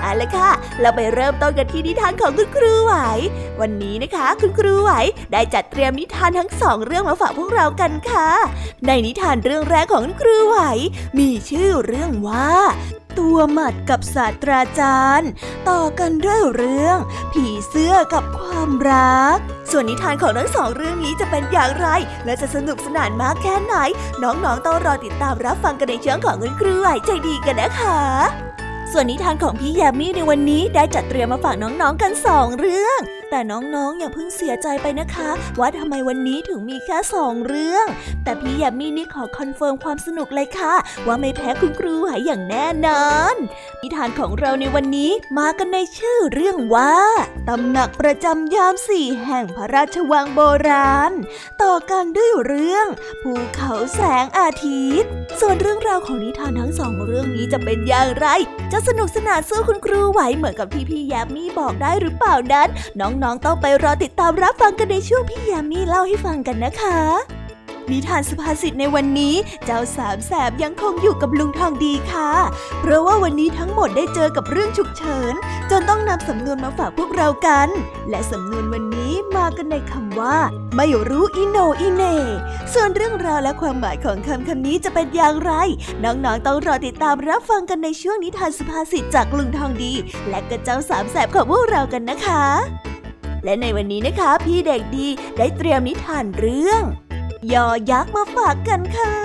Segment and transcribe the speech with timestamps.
[0.00, 0.50] เอาละค่ะ
[0.80, 2.94] เราไปเริ่มต้นกันที่นิทานของคุณครูไหว
[3.60, 4.90] วันนี้นะคะ คุณครูไหว
[5.32, 8.28] ได้จัดเตรียมนิทานทั้งสองเรื่องมาฝากพวกเรากันค่ะ
[8.86, 10.58] ในนิทานเรื่องแรกของคุณครูไหว
[11.18, 12.50] มีชื่อเรื่องว่า
[13.18, 15.30] ตัวหมัดกับศาสตราจารย์
[15.68, 16.98] ต่อกันด้วยเรื่อง
[17.32, 19.36] ผีเสื้อกับความรัก
[19.70, 21.86] ส่วนนิทานของทั้งสองเรื่องนี้จะเป็นอย่างไร
[22.24, 23.74] และจะสนุกสนานมากแค่ไหน
[24.22, 28.55] น้องๆต้องรอติดตามรับฟังกันในช่วงของคุณครูไหวใจดีกันนะคะ
[28.92, 37.86] ส่วนนิทานของพี่ยามีในวันนี้ได้จัดเตรียมมาฝากน้องๆกันสองเรื่องแต่น้องๆ อย่าเพิ่งเสียใจไปนะคะ ว่าทำไมวันนี้ถึงมีแค่สองเรื่อง
[38.24, 40.74] แต่พี่ยามีนี่ขอ confirm ความสนุกเลยค่ะ
[41.06, 43.34] ว่าไม่แพ้คุณครูหายอย่างแน่นอน
[43.82, 46.94] นิทานของเราในวันนี้มากันในชื่อเรื่องว่า
[47.48, 51.12] ตำหนักประจำยามสี่แห่งพระราชวังโบราณ
[51.62, 52.86] ต่อกันด้วยเรื่อง
[53.22, 58.26] ภูเขาแสงอาทิตย์ ส่วนเรื่องราวของนิทานทั้งสองเรื่องนี้จะเป็นอย่างไร
[58.72, 62.68] จะสนุกสนานสู้คุณครูไหวเหมือนกับที่พี่ยามีบอกได้หรือเปล่านั้น
[63.00, 66.98] น้องๆต้องไปรอติดตามรับฟังกันในช่วงพี่ยามีเล่าให้ฟังกันนะคะ
[67.90, 72.30] นิทานสุภาษิตในวันนี้เจ้าสามแสบยังคงอยู่กับลุงทองดีค่ะ
[72.80, 75.34] เพราะว่าวันนี้ทั้งหมดได้เจอกับเรื่องฉุกเฉิน
[75.70, 77.68] จนต้องนำสำนวนมาฝากพวกเรากัน
[78.10, 80.36] และสำนวนวันนี้มากันในคำว่า
[80.76, 82.04] ไม่รู้อิโนอิเน
[82.72, 85.52] ส่วนเรื่องราวและความหมายของคำคำนี้จะเป็นอย่างไร
[86.04, 89.92] น้องๆต้องรอติดตามรับฟังกันในช่วงนิทานสุภาษิตจากลุงทองดี
[90.28, 92.44] และกระเจ้าสามแสบของพวกเรากันนะคะ
[93.46, 95.08] และในวันนี้นะคะ พี่เด็กดี
[95.38, 96.82] ได้เตรียมนิทานเรื่อง
[97.52, 99.16] ยอยักษ์มาฝากกันค่ะ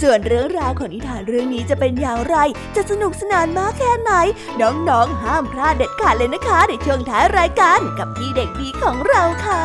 [0.00, 2.36] ส่วนเรื่องราวของนิทานเรื่องนี้จะเป็นอย่างไร
[2.76, 4.12] จะสนุกสนานมากแค่ไหน
[4.60, 9.64] น้องๆห้ามพลาดเด็ดขาดเลยนะคะ ในช่วงท้ายรายการกับพี่เด็กดีของเราค่ะ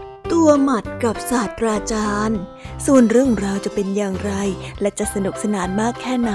[0.33, 2.39] ตัวหมัดกับศาสตราจารย์
[2.85, 4.33] ส่วนเรื่องราวจะเป็นอย่างไร
[4.81, 6.31] และจะสนุกสนานมากแค่ไหน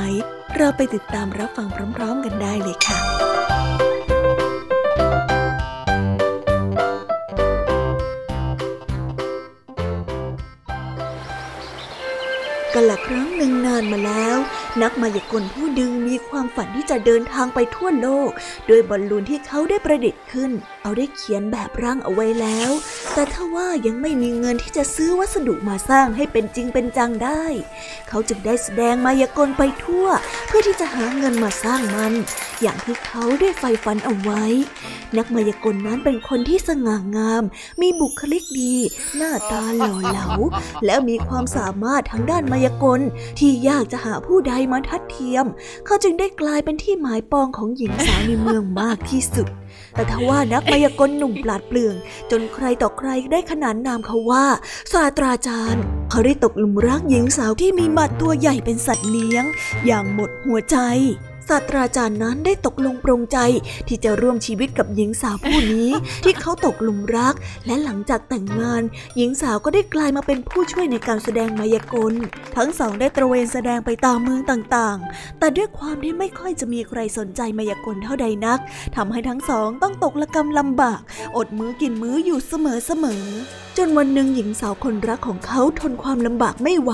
[0.57, 2.99] เราไปติดตามรับฟังพร้อม ๆ กันได้เลยค่ะ
[12.75, 14.39] กกันละครั้งหนึ่งนานมาแล้ว
[14.83, 18.31] นักมายากลผู้ดึงมีความฝันที่จะเดินทางไปทั่วโลก
[18.67, 20.51] โดยบอลลูนที่เขาได้ประดิษฐ์ขึ้น
[20.83, 22.71] เอาได้เขียนแบบร่างเอาไว้แล้ว
[23.15, 27.45] แต่ถ้าว่ายังไม่มีเงินที่จะซื้อวัสดุมาสร้างให้เป็นจริงเป็นจังได้
[28.09, 30.07] เขาจึงได้แสดงมายากลไปทั่ว
[30.47, 32.13] เพื่อที่จะหาเงินมาสร้างมัน
[32.63, 34.45] อย่างที่เขาได้ใฝ่ฝันเอาไว้
[35.17, 37.43] นักมายากลนั้นเป็นคนที่สง่างาม
[37.81, 38.75] มีบุคลิกดี
[39.17, 40.29] หน้าตาหล่อเหลา
[40.85, 43.01] และมีความสามารถทางด้านมายากล
[43.39, 45.47] ที่ยากจะหาผู้ใดมาทัดเทียม
[45.87, 49.49] เขาจึงได้กลายเป็นที่หมายปองของหญิงสาวในเมืองมากที่สุด
[49.95, 51.95] แต่ทว่านักมายากลหนุ่มปลาดเปลือง
[52.31, 54.47] จนใครต่อใครได้ขนานนามเขาว่า
[54.93, 59.45] ศาสตราจารย์ เขาได้ตกหลุมรักหญิงสาวที่มีหมัดตัวใหญ่เป็นสัตว์เลี้ยง
[59.87, 60.77] อย่างหมดหัวใจ
[61.49, 63.39] ศาสตราจารย์นั้นได้ตกลงปรงใจ
[63.89, 65.91] ที่จะร่วมชีวิตกับหญิงสาวผู้นี้
[66.25, 67.35] ที่เขาตกหลุมรัก
[67.67, 68.83] และหลังจากแต่งงาน
[69.17, 72.15] หญิงสาวก็ได้กลายมาเป็นผู้ช่วยในการแสดงมายากล
[72.57, 78.59] ทั้งสองได้ตระเวนแสดงไปตามเมืองต่างๆ แต่ด้วยความที่ไม่ค่อยจะมีใครสนใจมายากลเท่าใดนัก
[78.97, 81.01] ทำให้ทั้งสองต้องตกละกรรมลำบาก
[81.37, 82.53] อดมื้อกินมื้ออยู่เส
[83.05, 86.93] มอๆจนวันหนึ่งหญิงสาวคนรักของเขาทนความลำบากไม่ไหว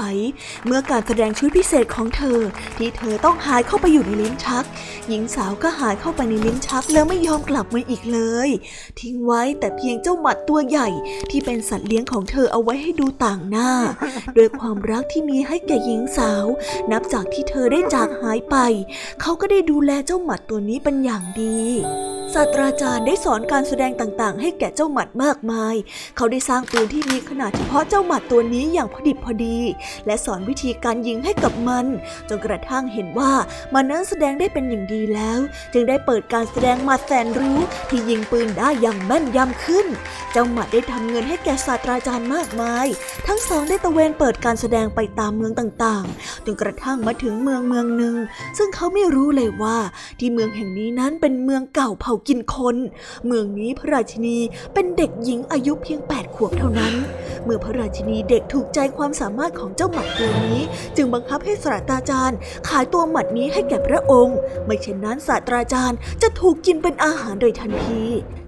[0.66, 2.38] เมื่อการแสดงชุดพิเศษของเธอ
[2.76, 4.64] ที่เธอต้องหายเข้าไปอยู่ในลิ้นชัก
[5.08, 8.48] หญิงสาวก็หายเข้าไปในลิ้นชักแล้วไม่ยอมกลับมาอีกเลย
[9.00, 10.88] ทิ้งไว้แต่เพียงเจ้าหมัดตัวใหญ่
[11.30, 13.70] ที่เป็นสัตว์เลี้ยงของเธอเอาไว้ให้ดูต่างหน้า
[14.36, 16.46] ด้วยความรักที่มีให้แก่หญิงสาว
[16.90, 18.56] นับจากที่เธอได้จากหายไป
[19.20, 21.60] เขาก็ได้ดูแลเจ้าหมัดตัวนี้เป็นอย่างดี
[22.34, 25.74] ศาสตราจารย์ได้สอนการแสดงต่างๆ ให้แก่เจ้าหมัดมากมาย
[26.16, 29.58] เขาได้สร้างปืนที่มีขนาดเฉพาะเจ้าหมัดตัวนี้อย่างพอดิบพอดี
[30.06, 31.86] และสอนวิธีการยิงให้กับมัน
[32.28, 33.32] จนกระทั่งเห็นว่า
[33.74, 35.38] มันนั้นแสดงได้เป็นอย่างดีแล้ว
[35.72, 37.58] จึงได้เปิดการแสดงหมัดแสนรู้
[37.88, 39.86] ที่ยิงปืนได้อย่างแม่นยำขึ้น
[40.32, 42.86] เจ้าหมัดได้ทำเงินให้แก่ศาสตราจารย์มากมาย
[43.26, 48.16] ทั้งสองได้ตะเวนเปิดการแสดงไปตามเมืองต่างๆ จนกระทั่งมาถึงเมืองเมืองหนึ่ง
[48.58, 49.78] ซึ่งเขาไม่รู้เลยว่า
[50.18, 52.76] ที่เมืองแห่งนี้นั้นเป็นเมืองเก่าเผากินคน
[53.26, 54.38] เมืองนี้พระราชินี
[54.74, 56.94] เป็นเด็กหญิงอายุเพียง 8 ขวบเท่านั้น
[57.44, 60.60] เมื่อพระราชินีเด็กถูกใจความสามารถของเจ้าหมัดตัวนี้
[60.96, 62.38] จึงบังคับให้ศาสตราจารย์
[62.68, 64.21] ขายตัวหมัดนี้ให้แก่พระองค์
[64.66, 68.02] ไม่เช่นนั้นศาสตราจารย์จะถูกกินเป็นอาหารโดยทันที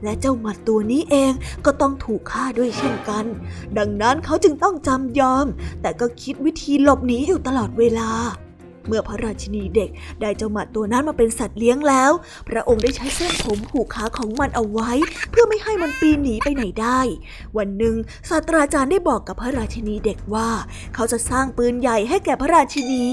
[0.05, 1.33] และเจ้าหมัดตัวนี้เอง
[1.65, 3.25] ก็ต้องถูกฆ่าด้วยเช่นกัน
[3.79, 5.47] ดังนั้นเขาจึงต้องจำยอม
[5.83, 8.11] แต่ก็คิดวิธีหลบหนีอยู่ตลอดเวลา
[8.87, 9.91] เมื่อพระราชินีเด็ก
[10.21, 12.11] ได้เจ้าหมัดตัวนั้นมาเป็นสัตว์เลี้ยงแล้ว
[12.49, 14.93] พระองค์ได้ใช้เส้นผมผูกขาของมันเอาไว้
[15.31, 17.01] เพื่อไม่ให้มันปีนหนีไปไหนได้
[17.57, 17.97] วันหนึ่ง
[18.31, 20.49] ศาสตราจารย์ได้บอกกับพระราชินีเด็กว่า
[20.95, 23.07] เขาจะสร้างปืนใหญ่ให้แก่พระราชินี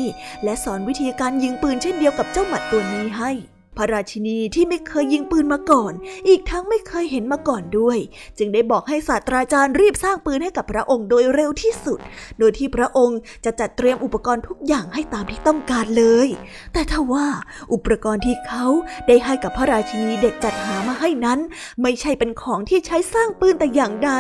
[0.44, 3.32] และสอนวิธีการยิงปืนเช่นเดียวกับเจ้าหมัดตัวนี้ให้
[3.78, 5.94] พระราชินีที่ไม่เคยยิงปืนมาก่อน
[6.28, 7.98] อีกทั้งไม่เคยเห็นมาก่อนด้วย
[8.38, 12.00] จึงได้บอกให้ศาสตราจารย์รีบสร้างปืนให้กับพระองค์โดยเร็วที่สุด
[12.40, 16.28] โดยที่พระองค์จะจัดเตรียมอุปกรณ์ทุกอย่างให้ตามที่ต้องการเลย
[16.74, 17.28] แต่ทว่า
[17.74, 18.66] อุปกรณ์ที่เขา
[19.08, 21.40] ได้ให้กับพระราชินีเด็กจัดหามาให้นั้น
[21.82, 24.12] ไม่ใช่เป็นของที่ใช้สร้างปืนแต่อย่างใด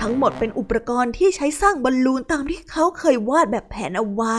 [0.00, 4.38] ทั้งหมดเป็นอุปกรณ์ที่ใช้สร้างบอลลูนตามที่เขาเคยวาดแบบแผนเอาไว้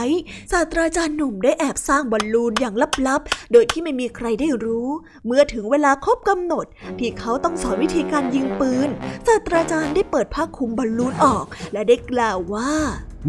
[0.51, 2.75] ศาสตราจารย์หนุ่มได้แอบสร้างบอลลูนอย่าง
[3.07, 4.89] ลับๆ โดยที่ไม่มีใครได้รู้
[5.25, 6.65] เมื่อถึงเวลาครบกำหนด
[6.99, 8.89] ที่เขาต้องสอนวิธีการยิงปืน
[9.27, 12.71] ศาสตราจารย์ได้เปิดผ้าคลุมบอลลูนออก และได้กล่าวว่า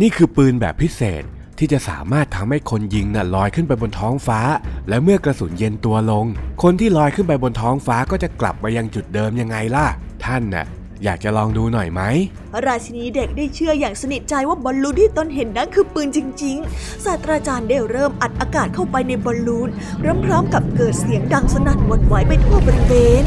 [0.00, 1.24] นี่คือปืนแบบพิเศษ
[1.58, 4.40] ที่จะสามารถทำให้คนยิงน่ะลอยขึ้นไปบนท้องฟ้า
[4.88, 6.26] และเมื่อกระสุนเย็นตัวลง
[6.62, 9.86] คนที่ลอยขึ้นไปบนท้องฟ้าก็จะกลับมายังจุดเดิมยังไงล่ะ
[10.24, 10.66] ท่านน่ะ
[11.04, 12.02] อยากจะลองดูหน่อยไหม
[12.52, 19.68] พระราชินีเด็กได้เชื่ออย่างสนิทใจว่าบอลลูนที่ตนเห็นนั้นคือปืนจริง ๆ ศาสตราจารย์ได้เริ่มอัดอากาศเข้าไปในบอลลูน
[20.24, 23.24] พร้อมๆกับเกิดเสียงดังสนั่นหวั่นไหวไปทั่วบริเวณ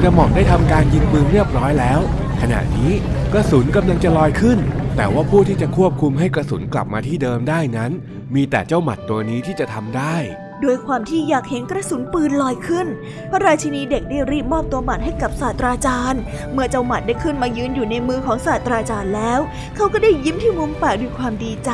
[0.00, 2.00] กระหม่อมได้ทำการยิงปืนเรียบร้อยแล้ว
[2.40, 2.92] ขณะนี้
[3.32, 4.58] กระสุนกำลังจะลอยขึ้น
[4.96, 7.90] แต่ว่าผู้ที่จะควบคุมให้กระสุนกลับมาที่เดิมได้นั้น
[8.34, 10.16] มีแต่เจ้าหมัดตัวนี้ที่จะทำได้
[10.64, 12.86] ด้วยความที่อยากเห็นกระสุนปืนลอยขึ้น
[13.30, 16.20] พระราชินีเด็กได้รีบมอบตัวหมัดให้กับศาสตราจารย์
[16.52, 19.40] เมื่อเจ้าหมัดได้ขึ้นมายืนอยู่ในมือของศาสตราจารย์แล้ว
[19.76, 21.70] เขาก็ได้ยิ้มที่มุมปากด้วยความดีใจ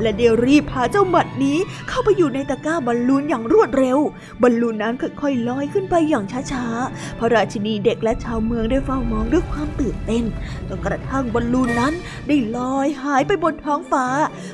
[0.00, 1.58] และได้รีบพาเจ้าหมัดนี้
[1.88, 3.98] เข้าไปอยู่ในตะกร้าบอลลูนอย่างรวดเร็ว
[4.42, 10.24] บอลลูนนั้นค่อยๆลอยขึ้นไปอย่างช้าๆ พระราชินีเด็กและชาวเมืองได้เฝ้ามองด้วยความตื่นเต้น
[10.68, 11.92] จนกระทั่งบอลลูนนั้น
[12.28, 14.06] ได้ลอยหายไปบนท้องฟ้า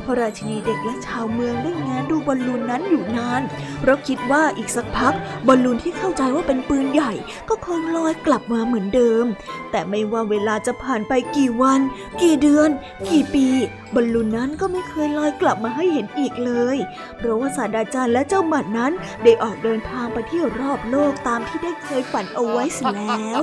[0.04, 3.42] พระราชินีเด็กและชาวเมืองได้แงนดูบอลลูนนั้นอยู่นาน
[3.80, 5.14] เพราะคิดว่าอีกสักพัก
[5.46, 7.12] บอลลูนที่เข้าใจว่าเป็นปืนใหญ่
[7.48, 9.24] ก็คงลอยกลับมาเหมือนเดิม
[9.70, 11.80] แต่ไม่ว่าเวลาจะผ่านไปกี่วัน
[12.22, 12.68] กี่เดือน
[13.08, 13.46] กี่ปี
[13.94, 16.76] บอลลูนนั้นก็ไม่เคยลอยกลับมาให้เห็นอีกเลย
[17.16, 18.92] เพราะว่าศาสตราจารย์และเจ้าหมัดนั้น
[19.24, 23.42] ได้ออกเดินทางไปที่รอบโลกตามที่ได้เคยฝันเอาไว้เสิแล้ว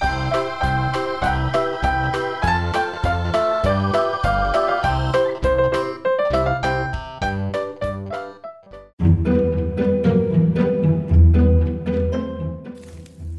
[0.00, 0.46] thank
[9.26, 9.35] you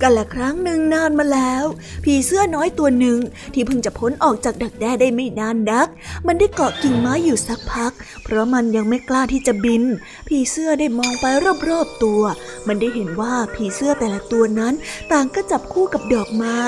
[0.10, 1.66] กันละครั้งหนึ่งนานมาแล้ว
[2.04, 3.20] ผีเสื้อน้อยตัวหนึ่ง
[3.54, 5.88] ที่เพิ่งจะพ้นออกจากดักแด้ได้ไม่นานนัก
[6.28, 7.92] มันได้เกาะกิ่งไม้อยู่สักพัก
[8.24, 9.84] เพราะมันยังไม่กล้าที่จะบิน
[10.28, 11.26] ผีเสื้อได้มองไป
[11.70, 12.22] รอบๆตัว
[12.68, 14.74] มันได้เห็นว่าผีเสื้อแต่ละตัวนั้น
[15.12, 16.62] ต่างก็จับคู่กับดอกไม้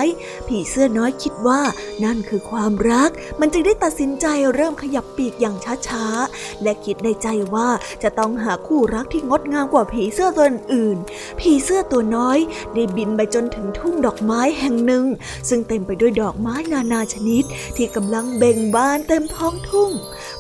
[0.47, 1.61] ผีเสื้อน้อยคิดว่า
[2.03, 5.55] นั่นคือความรัก มันจึงได้ตัดสินใจเริ่มขยับปีกอย่าง
[5.87, 7.69] ช้าๆและคิดในใจว่า
[8.03, 10.97] จะต้องหาคู่รักที่งดงามกว่าผีเสื้อตัวอื่น
[11.39, 12.37] ผีเสื้อตัวน้อย
[12.75, 15.05] ได้บินไปจนถึงทุ่งดอกไม้แห่งหนึ่ง
[15.49, 17.43] ซึ่งเต็มไปด้วยดอกไม้นานาชนิด
[17.75, 19.89] ที่กำลังเบ่งบานเต็มท้องทุ่ง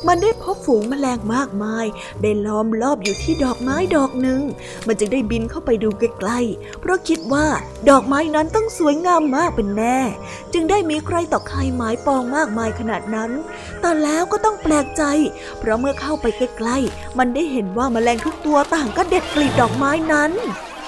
[0.07, 1.85] มันได้พบฝูงแมลงมากมาย
[2.21, 4.41] ได้ล้อมรอบอยู่ที่ดอกไม้ดอกหนึ่ง
[4.87, 7.47] มันจึงได้บินเข้าไปดูใกล้ๆ เพราะคิดว่า
[7.89, 9.99] ดอกไม้นั้นต้องสวยงามมากเป็นแน่
[10.53, 13.31] จึงได้มีใครต่อใครหมายปองมากมายขนาดนั้น
[13.81, 15.03] แต่แล้วก็ต้องแปลกใจ
[15.59, 20.31] เพราะเมื่อเข้าไปใกล้ๆ มันได้เห็นว่าแมลงทุกตัวต่างก็เด็ดกลีบดอกไม้นั้น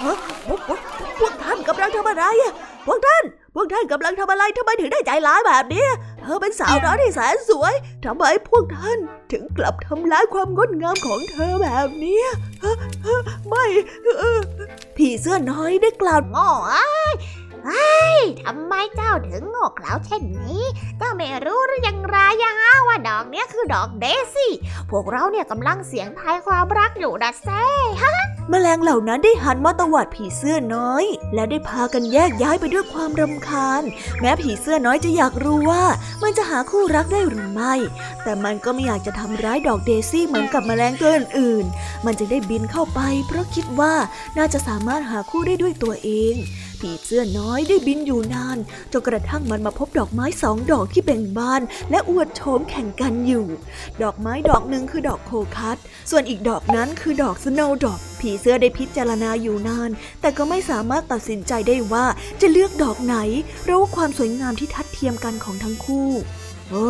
[0.03, 0.15] ฮะ
[1.21, 2.53] พวกพวกพวกท่านกำลังทำอะไรอะ
[2.87, 3.23] พวกท่าน
[3.55, 5.85] พวกท่านกำลังทำอะไรทำไมถึงได้ใจร้ายแบบนี้
[6.21, 7.73] เธอเป็นสาวน้อยที่แสนสวย
[8.05, 8.97] ทำไมพวกท่าน
[9.31, 12.21] ถึงกลับทำร้ายความงดงามของเธอแบบนี้
[12.63, 12.75] ฮะ
[13.05, 13.65] ฮะไม่
[14.19, 14.39] เออ
[14.97, 17.13] ผีเสื้อน้อยได้กล่าวโง่เอ้ย
[17.65, 20.63] เฮ้ยทำไมเจ้าถึงโง่เขลาเช่นนี้
[20.97, 24.53] เจ้าไม่รู้หรือยังไรอะฮะว่าดอกเนี้ยคือดอกเดซี่
[24.89, 27.63] พวกเราเนี่ยกำลังเสียงทายความรักอยู่นะแซ่
[28.03, 28.15] ฮะ
[28.49, 31.03] แมลงเหล่านั้นได้หันมาตวาดผีเสื้อน้อย
[31.33, 33.83] และได้พากันแยกย้ายไปด้วยความรำคาญ
[34.19, 35.83] แม้ผีเสื้อน้อยจะอยากรู้ว่า
[36.23, 37.73] มันจะหาคู่รักได้หรือไม่
[38.23, 43.93] แต่มันก็ไม่อยากจะทำร้ายดอกเดซี่เหมือนกับแมลงตัวอื่นๆมันจึงได้บินเข้าไป เพราะคิดว่า
[44.37, 46.35] น่าจะสามารถหาคู่ได้ด้วยตัวเอง
[46.81, 48.57] ผีเสื้อน้อยได้บินอยู่นาน
[48.91, 51.61] จนกระทั่งมันมาพบดอกไม้สองดอกที่เบ่งบาน
[51.91, 53.45] และอวดโฉมแข่งกันอยู่
[54.01, 55.77] ดอกไม้ดอกหนึ่งคือดอกโคคัส
[56.11, 59.89] ส่วนอีกดอกนั้นคือดอกสโนว์ดอกผีเสื้อได้พิจารณาอยู่นาน
[60.21, 62.05] แต่ก็ไม่สามารถตัดสินใจได้ว่า
[62.41, 63.15] จะเลือกดอกไหน
[63.61, 66.09] เพราะว่าความสวยงามที่ทัดเทียมกันของทั้งคู่
[66.69, 66.88] โอ้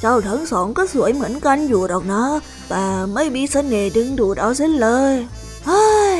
[0.00, 2.24] เจ้าทั้งสองก็สวยเหมือนกันอยู่หรอกนะ
[2.68, 5.14] แต่ไม่มีเสน่ห์ดึงดูดเอาเส้นเลย
[5.66, 6.18] เฮ้ย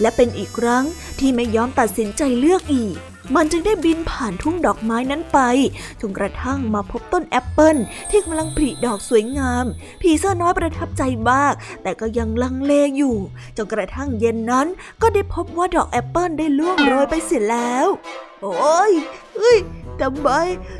[0.00, 0.84] และเป็นอีกครั้ง
[1.20, 2.96] ที่ไม่ยอมตัดสินใจเลือกอีก
[3.34, 5.38] มันจึงได้บินผ่านทุ่งดอกไม้นั้นไป
[6.00, 7.76] จนกระทั่งมาพบต้นแอปเปิล
[8.10, 9.64] ที่กำลังผลิดอกสวยงาม
[10.00, 13.16] ผีเสื้อน้อยประทับใจมาก แต่ก็ยังลังเลอยู่
[13.56, 14.66] จนกระทั่งเย็นนั้น
[15.02, 17.86] ก็ได้พบว่าดอกแอปเปิลได้ร่วงโรยไปเสียแล้ว
[18.42, 18.92] โอ๊ย
[19.36, 19.58] เอ๊ย
[20.00, 20.28] ทำไม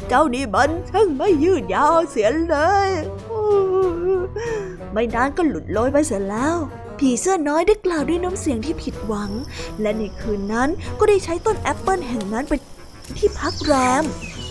[0.09, 2.57] เจ้านี่มันช่างไม่ยืดยาวเสียเล
[2.89, 2.91] ย
[4.93, 6.57] ไม่นานก็ร่วงโรยไปเสียแล้ว
[6.99, 9.31] ผีเสื้อน้อยได้กล่าวด้วยน้ำเสียงที่ผิดหวัง
[9.81, 12.61] และในคืนนั้นก็ได้ใช้ต้นแอปเปิลแห่งนั้นเป็น
[13.17, 14.05] ที่พักแรม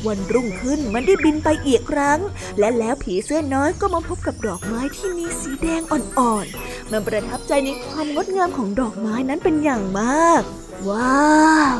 [0.07, 2.19] วันรุ่งขึ้นมันได้บินไปอีกครั้ง
[2.59, 10.41] และแล้วผีเสื้อน้อยก็มาพบกับดอกไม้ที่มีสีแดงอ่อนๆ มันประทับใจในความงดงามของดอกไม้นั้นเป็นอย่างมาก
[10.89, 11.75] ว้าว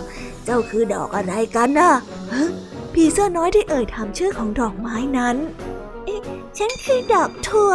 [0.46, 1.92] เจ้าคือดอกอะไรกันนะ
[2.34, 2.48] ฮะ
[2.94, 5.36] ผีเสื้อน้อยได้เอ่ยถามชื่อของดอกไม้นั้น
[6.58, 7.74] ฉันคือดอกถั่ว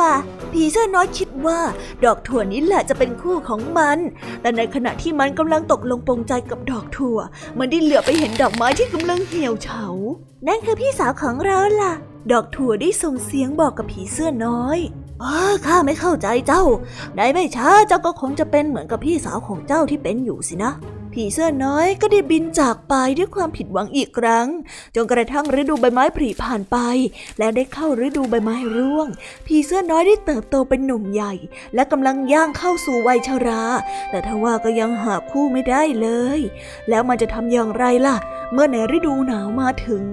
[0.53, 1.61] ผีเสื้อน้อยคิดว่า
[2.05, 3.99] ดอกถั่วนี้แหละจะเป็นคู่ของมัน
[4.41, 7.19] แต่ในขณะที่มันกำลังตกลงปงใจกับดอกถั่ว
[7.59, 9.85] มันได้เหลือไปเห็นดอกไม้ที่กำลังเหี่ยวเฉา
[10.49, 11.93] นั่นคือพี่สาวของเราล่ะ
[12.33, 14.79] ดอกถั่วได้ส่งเสียงบอกกับผีเสื้อน้อย
[15.21, 16.63] เออข้าไม่เข้าใจเจ้า
[17.17, 20.73] ได้ไม่ช้าเจ้าก็คงจะเป็นเหมือนกับพี่สาวของเจ้าที่เป็นอยู่สินะ
[21.23, 24.49] ผีเสื้อน้อยก็ได้บินจากไปด้วยความผิดหวังอีกครั้ง
[24.95, 26.77] จนกระทั่งฤดูใบไม้ผลิผ่านไป
[27.39, 29.09] และได้เข้าฤดูใบไม้ร่วง
[29.47, 31.33] ผีเสื้อน้อยได้เติบโตเป็นหนุ่มใหญ่
[31.75, 33.63] และกำลังย่างเข้าสู่วัยชรา
[34.11, 36.09] แต่ทว่าก็ยังหาคู่ไม่ได้เล
[36.39, 36.41] ย
[36.89, 38.17] แล้วมันจะทำอย่างไรล่ะ
[38.53, 40.05] เมื่อในฤดูหนาวมาถึง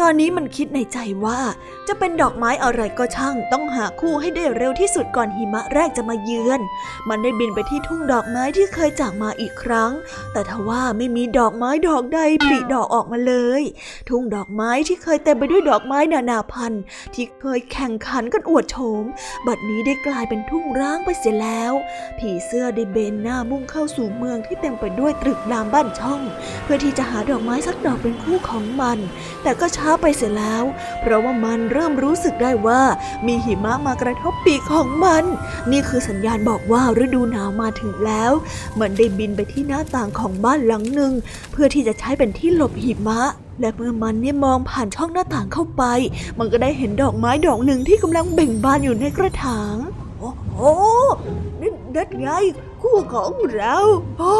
[0.00, 1.38] ตอนนี้มันคิดในใจว่า
[1.88, 6.60] จะเป็นดอกไม้อะไรก็ช่าง ต้องหาคู่ให้ได้เร็วที่สุดก่อนหิมะแรกจะมาเยือน
[7.08, 9.92] มันได้บินไปที่ทุ่งดอกไม้ที่เคยจากมาอีกครั้ง
[10.32, 13.62] แต่ทว่าไม่มีดอกไม้ดอกใดผลิดอกออกมาเลย
[14.08, 16.82] ทุ่งดอกไม้ที่เคยเต็มไปด้วยดอกไม้นานาพันธุ์
[17.14, 19.04] ที่เคยแข่งขันกันอวดโฉม
[19.46, 21.72] บัดนี้ได้กลายเป็นทุ่งร้างไปเสียแล้ว
[22.18, 26.20] ผีเสื้อได้เบนหน้ามุ่งเข้าสู่เมืองที่เต็มไปด้วยตรึกรามบ้านช่อง
[26.64, 28.98] เพื่อที่จะหาดอกไม้สักดอกเป็นคู่ของมัน
[29.42, 30.64] แต่ก็ช้า้าไปเสียแล้ว
[31.00, 32.82] เพราะว่ามันเริ่มรู้สึกได้ว่า
[33.26, 35.24] มีหิมะมากระทบปีกของมัน
[35.70, 38.32] นี่คือสัญญาณบอกว่าฤดูหนาวมาถึงแล้ว
[38.80, 41.12] มันได้บินไปที่หน้าต่างของบ้านหลังหนึ่ง
[41.52, 43.20] เพื่อที่จะใช้เป็นที่หลบหิมะ
[43.60, 45.82] และเมื่อมันเนี่ยมองผ่านช่องหน้าต่างเข้าไป
[46.38, 49.76] มันก็ได้เห็นดอกไม้ดอกหนึ่งที่กำลังเบ่งบานอยู่ในกระถาง
[50.18, 50.58] โอ้โห
[51.60, 52.28] นั่นนั่นไง
[52.82, 53.76] คู่ของเรา
[54.18, 54.34] โอ้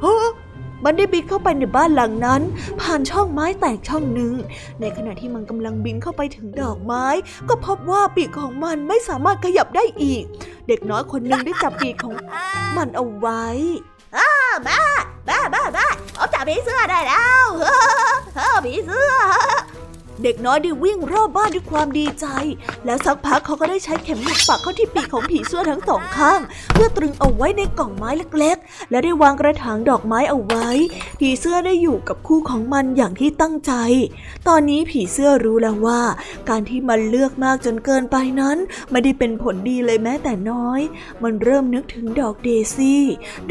[0.00, 0.06] โห
[0.84, 2.42] มันได้บินเข้าไปในบ้านหลังนั้น
[2.80, 4.34] ผ่านช่องไม้แตกช่องหนึ่ง
[4.80, 7.06] ในขณะที่มันกำลังบินเข้าไปถึงดอกไม้
[7.48, 10.24] ก็พบว่าปีกของมันไม่สามารถขยับได้อีก
[10.68, 12.14] เด็กน้อยคนหนึ่งได้จับปีกของ
[12.76, 13.44] มันเอาไว้
[14.66, 14.80] บ้า
[15.28, 15.86] บ้าบ้าบ้า
[16.18, 17.46] ผมจับผีเสื้อได้แล้ว
[18.36, 19.12] เฮ้อผีเสื้อ
[20.22, 22.26] เด็กน้อยได้วิ่งรอบบ้านด้วยความดีใจ
[22.84, 26.40] แล้วสักพักเขาก็ได้ใช้เข็มหมุดปักเข้าที่ปีกของผีเสื้อทั้งสองข้าง
[26.72, 30.68] เพื่อตรึงเอาไว้ในกล่องไม้เล็กๆ และได้วางกระถางดอกไม้เอาไว้
[31.20, 33.72] ผีเสื้อได้อยู่กับคู่ของมันอย่างที่ตั้งใจ
[34.48, 36.02] ตอนนี้ผีเสื้อรู้แล้วว่า
[36.48, 38.56] การที่มันเลือกมากจนเกินไปนั้น
[38.90, 40.80] ไม่ได้เป็นผลดีเลยแม้แต่น้อย
[41.22, 43.02] มันเริ่มนึกถึงดอกเดซี่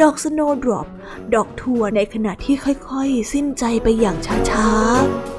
[0.02, 0.88] ดอก snowdrop
[1.34, 4.18] ดอกถั่วในขณะที่ค่อยๆ สิ้นใจไปอย่าง
[4.50, 5.35] ช้าๆ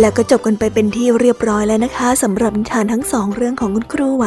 [0.00, 4.26] แล้วก็จบกันไปเป็นที่เรียบร้อยแล้วนะคะสำหรับนิทานทั้งสองเรื่องของคุณครูไหว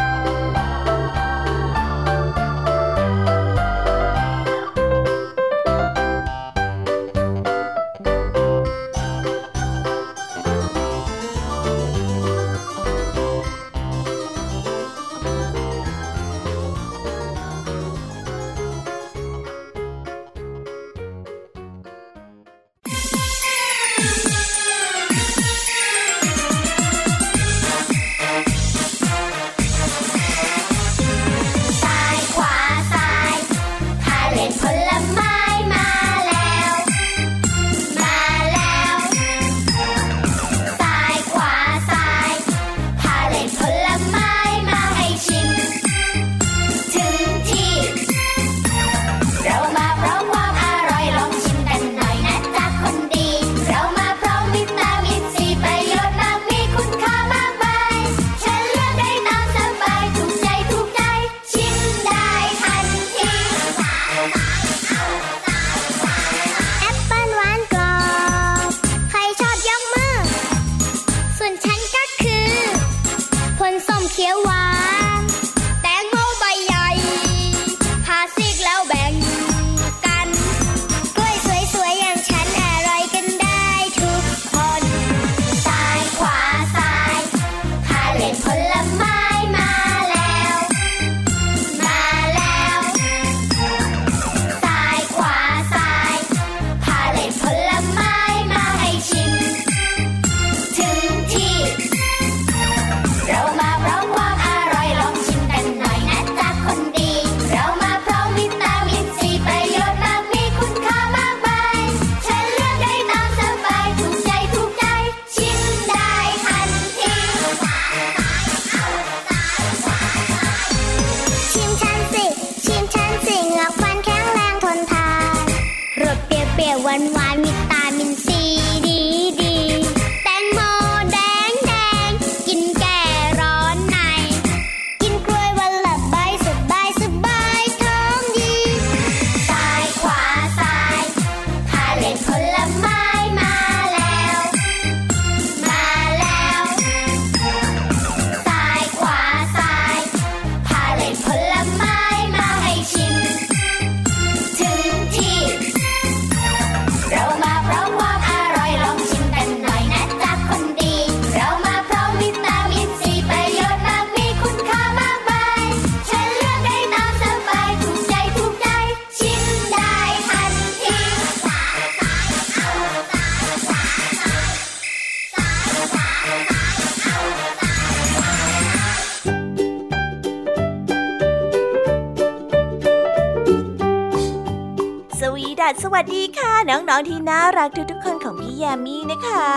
[187.71, 189.51] ักทุกๆคนของพี่ยามีนะคะ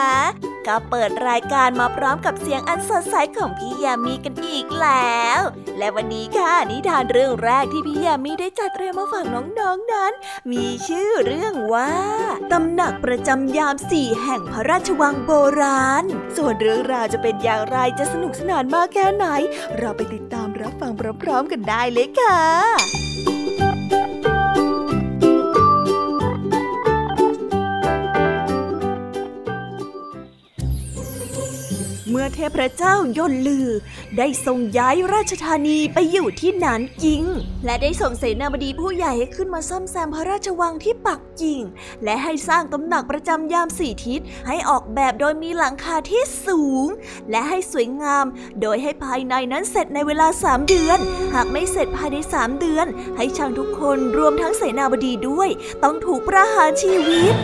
[0.67, 5.41] ก็เปิดรายการมาพร้อมกับเสียงอันสดใสของพี่ยามีกันอีกแล้ว
[5.79, 9.43] และวันนี้ค่ะนิทานเรื่องแรกที่พี่ยามีได้จัดเตรียมมาฝากน้อ
[9.75, 10.13] งๆนนั้น
[10.53, 11.93] มีชื่อเรื่องว่า
[12.53, 16.05] ตำหนักประจำยามสี่แห่งพระราชวังโบราณ
[16.37, 19.27] ส่วนเรื่องราวจะเป็นอย่างไรจะสนุกสนานมากแค่ไหน
[19.79, 23.04] เราไปติดตามรับฟังพร้อมๆกันได้เลยค่ะ
[32.25, 33.69] มื่อเทพเจ้ายนลือ
[34.19, 37.23] ได้ทรงย้ายราชธานีไปอยู่ที่นานจิง
[37.65, 41.61] และได้ส่งเสนาบดีผู้ใหญ่ให้ขึ้นมาซ่อมแซมพระราชวังที่ปักกิ่ง
[42.05, 46.87] และให้สร้างตำหนักประจำยามสี่ทิศ ให้ออกแบบโดยมีหลังคาที่สูง
[47.31, 48.25] และให้สวยงาม
[48.61, 50.99] โดยให้ภายในนั้นเสร็จในเวลาสามเดือน
[51.35, 55.49] หากไม่เสร็จภายในสามเดือน ให้ช่างทุกคนรวมทั้งเสนาบดีด้วย
[55.85, 57.35] ต้องถูกประหารชีวิต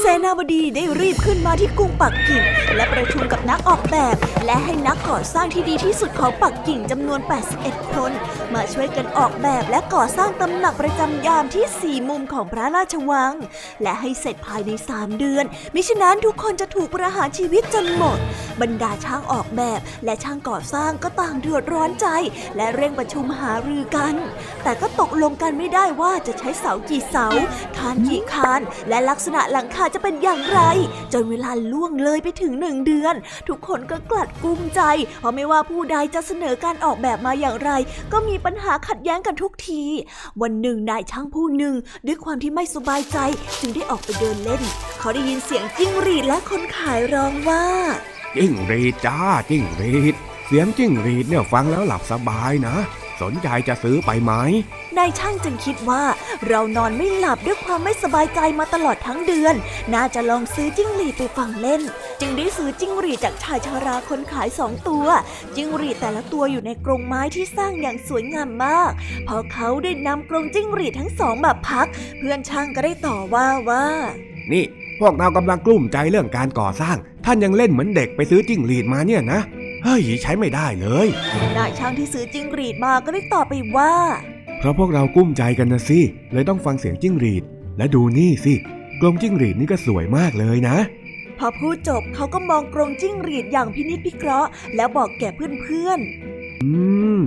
[0.00, 2.44] เสนาบดีได้รีบขึ้นมาที่กรุงปักกิ่ง
[2.76, 3.99] และประชุมกับนักออกแบบ
[4.44, 7.20] และให้นักก่อสร้างที่ดีที่สุดของปักกิ่งจำนวน
[7.56, 8.10] 81 คน
[8.54, 13.32] มาช่วยกันออกแบบและก่อสร้างตำหนักประจำยามที่สี่มุมของพระราชวัง
[13.82, 18.18] และให้เสร็จภายใน 3 เดือน มิฉะนั้นทุกคนจะถูกประหารชีวิตจนหมด
[18.60, 22.06] บรรดาช่างออกแบบและช่างก่อสร้างก็ต่างเดือดร้อนใจ
[22.56, 24.14] และเร่งประชุมหารือกัน
[24.62, 27.26] แต่ก็ตกลงกันไม่ได้ว่าจะใช้เสากี่เสา
[27.78, 30.60] คานกี่คาน และลักษณะหลังคาจะเป็นอย่างไร
[31.12, 33.14] จนเวลาล่วงเลยไปถึงหนึ่งเดือน
[33.48, 34.80] ทุกคนก็กลัดกุ้มใจ
[35.20, 37.70] เพราะไม่ว่าผู้ใดจะเสนอการออกแบบมาอย่างไร
[38.12, 39.82] ก็มีปัญหาขัดแย้งกันทุกที
[40.42, 41.74] วันหนึ่งนายช่างผู้หนึ่ง
[42.06, 43.18] ด้วยความที่ไม่สบายใจ
[43.60, 44.62] จึงได้ออกไปเดินเล่น
[44.98, 47.64] เขาได้ยินเสียงจิ้งหรีดและคนขายร้องว่า
[48.36, 49.18] จิ้งหรีดจ้า
[49.50, 50.14] จิ้งหรีด
[50.46, 52.76] เสียงจิ้งหรีดเนี่ยฟังแล้วหลับสบายนะ
[53.20, 54.32] สนใจจะซื้อไปไหม
[54.98, 56.02] นายช่างจึงคิดว่า
[56.48, 59.54] เรานอนไม่หลับด้วยความไม่สบายใจมาตลอดทั้งเดือน
[59.94, 61.82] น่าจะลองซื้อจิ้งหรีดไปฟังเล่น
[62.20, 65.06] จึงได้ซื้อจิ้งหรีดจากชายชาราคนขายสองตัว
[65.56, 68.92] จิ้งหรีดแต่ละตัวอยู่ในกรงไม้ที่สร้างอย่างสวยงามมาก
[69.26, 71.86] พอเขาได้นำกรงจิ้งหรีดทั้งสองมาพัก
[72.18, 73.84] เพื่อนช่างก็ได้ต่อว่าว่า
[74.52, 74.64] นี่
[75.00, 79.40] พวกเรากำลังกลุ้มใจเรื่องการก่อสร้าง ท่านยังเล่นเหมือนเด็กไปซื้อจิ้งหรีดมาเนี่ยนะ
[79.84, 81.06] เฮ้ยใช้ไม่ได้เลย
[81.56, 83.94] นายช่างที่ซื้อจิ้งหรีดมาก็ได้ตอบไปว่า
[84.58, 86.00] เพราะพวกเรากุ้มใจกันนะสิ
[86.32, 87.44] เลยต้องฟังเสียงจิ้งหรีด
[87.78, 88.54] และดูนี่สิ
[89.00, 90.76] กรงจิ้งหรีดนี่ก็สวยมากเลยนะ
[91.38, 96.72] พอพูดจบเขาก็มองกรงจิ้งหรีดอย่างพินิจพิเคราะห์แล้วบอกแก่เพื่อนๆอื
[97.20, 97.22] ม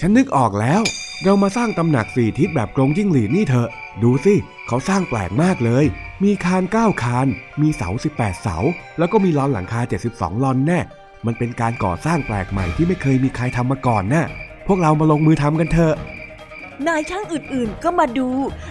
[0.00, 0.82] ฉันนึกออกแล้ว
[1.24, 3.68] เรามาสร้างตำหนักสี่ทิศแบบกรงจิ้งหรีดนี่เถอะ
[4.02, 4.34] ดูสิ
[4.66, 5.84] เขาสร้างแปลกมากเลย
[6.24, 7.26] มีคานเก้าคาน
[7.60, 8.58] มีเสา 18 เสา
[8.98, 9.80] แล้วก็มีลอนหลังคา
[10.12, 10.80] 72 ลอนแน่
[11.26, 14.26] มันเป็นการก่อสร้างแปลกใหม่ที่ไม่เคยมีใครทำมาก่อนนะ่ะ
[14.66, 15.94] พวกเรามาลงมือทำกันเถอะ
[16.88, 18.28] นายช่างอื่นๆก็มาดู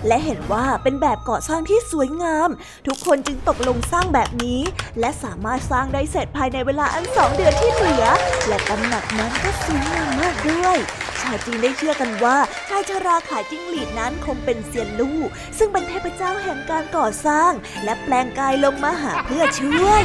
[0.07, 2.49] และเห็นว่าเป็นแบบก่อสร้างที่สวยงาม
[2.87, 4.61] ทุกคนจึงตกลงสร้างแบบนี้
[4.99, 8.05] และสามารถสร้างได้เสร็จภายในเวลาอันสองเดือนที่เหลือ
[8.47, 10.77] และตำหนักนั้นก็สวยงามมากด้วย
[11.21, 12.37] ชาวจีนได้เชื่อกันว่า
[12.69, 15.19] ชายชราขายจิ้งหรีดนั้นคงเป็นเซียนลู่
[15.57, 17.51] ซึ่งเป็นเทพเจ้าแห่งการก่อสร้าง
[17.83, 20.03] และแปลงกายลงมาหาเพื่อช่วย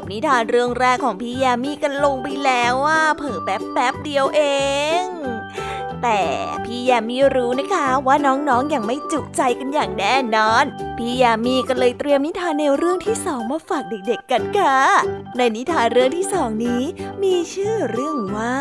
[0.00, 4.42] บนิทานเรื่องแรกของพี่ยามีกันลงไปแล้วว่าเผิ่แป๊บแป๊บเดียวเอ
[5.02, 5.04] ง
[6.02, 6.20] แต่
[6.64, 10.64] พี่ยามีรู้นะคะว่าน้องๆออย่างไม่จุใจกันอย่างแน่นอน
[10.98, 14.78] พี่ยามีก็เลยเตรียมนิทานแนวเรื่องที่สองมาฝากเด็กๆกันค่ะ
[15.36, 16.82] ในนิทานเรื่องที่สองนี้
[17.22, 18.56] มีชื่อเรื่องว่า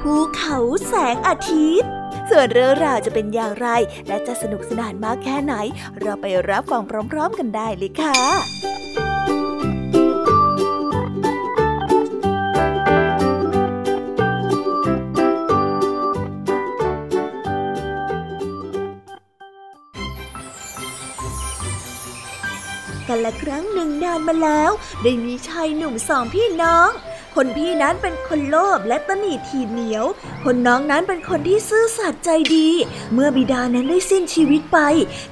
[0.00, 1.90] ภูเขาแสงอาทิตย์
[2.30, 3.68] ส่วนเรื่องราวจะเป็นอย่างไร
[4.08, 5.54] และจะสนุกสนานมากแค่ไหน
[6.00, 9.07] เราไปรับฟังพร้อม ๆ กันได้เลยค่ะ
[23.08, 24.70] กันละครั้งหนึ่งนานมาแล้ว
[25.02, 26.90] ได้มีชายหนุ่มสองพี่น้อง
[27.42, 30.04] คนพี่นั้นเป็นคนโลภและตนีทีเหนียว
[30.44, 32.68] คนน้องนั้นเป็นคนที่ซื่อสัตย์ใจดี
[33.12, 34.78] เมื่อบิดานั้นได้สิ้นชีวิตไป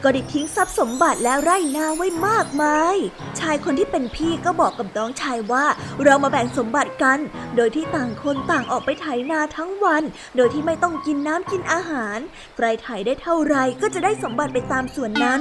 [0.02, 2.96] ก็ได้ทิ้งทรัพย์สมบัติและไร่นาไว้มากมาย
[3.38, 5.64] ชายคนที่เป็นพี่ก็บอกกับน้องชายว่า
[6.04, 7.18] เรามาแบ่งสมบัติกัน
[7.56, 10.02] โดยที่ต่างคนต่างออกไปไถนาทั้งวัน
[10.36, 12.18] โดยที่ไม่ต้องกินน้ำกินอาหาร
[12.56, 15.40] ใครไถได้เท่าไรก็จะได้สมบัติไปตามส่วนนั้น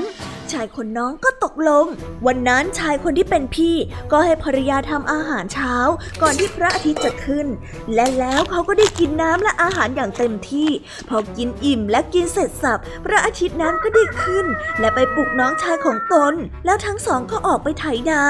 [0.53, 1.85] ชายคนน้องก็ตกลง
[2.27, 3.75] วันนั้นชายคนที่เป็นพี่
[4.11, 5.75] ก็ให้ภรรยาทำอาหารเช้า
[6.21, 7.47] ก่อนที่พระอาทิตย์จะขึ้น
[7.93, 10.69] และแล้วเขาก็ได้กินน้ำและอาหารอย่างเต็มที่
[11.09, 14.45] พอกินอิ่มและกินเสร็จสับ พระอาทิตย์นั้นก็ได้ขึ้น
[14.79, 16.33] และไปปลุกน้องชายของตน
[16.65, 18.21] แล้วทั้งสองก็ออกไปไถนา